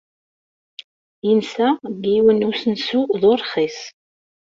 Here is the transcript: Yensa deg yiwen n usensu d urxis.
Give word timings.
Yensa 1.27 1.67
deg 1.99 2.03
yiwen 2.13 2.37
n 2.41 2.47
usensu 2.49 3.01
d 3.21 3.23
urxis. 3.31 3.79